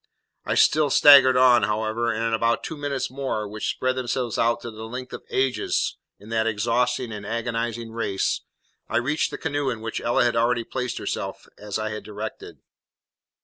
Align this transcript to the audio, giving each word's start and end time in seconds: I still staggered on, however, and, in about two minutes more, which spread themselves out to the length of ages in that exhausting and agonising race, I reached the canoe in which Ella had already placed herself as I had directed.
I 0.45 0.55
still 0.55 0.89
staggered 0.89 1.37
on, 1.37 1.61
however, 1.61 2.11
and, 2.11 2.23
in 2.23 2.33
about 2.33 2.63
two 2.63 2.75
minutes 2.75 3.11
more, 3.11 3.47
which 3.47 3.69
spread 3.69 3.95
themselves 3.95 4.39
out 4.39 4.59
to 4.61 4.71
the 4.71 4.85
length 4.87 5.13
of 5.13 5.21
ages 5.29 5.95
in 6.19 6.29
that 6.29 6.47
exhausting 6.47 7.11
and 7.11 7.23
agonising 7.23 7.91
race, 7.91 8.41
I 8.89 8.97
reached 8.97 9.29
the 9.29 9.37
canoe 9.37 9.69
in 9.69 9.79
which 9.79 10.01
Ella 10.01 10.23
had 10.23 10.35
already 10.35 10.63
placed 10.63 10.97
herself 10.97 11.47
as 11.55 11.77
I 11.77 11.91
had 11.91 12.03
directed. 12.03 12.63